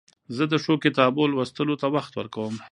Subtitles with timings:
[0.35, 2.55] زه د ښو کتابو لوستلو ته وخت ورکوم.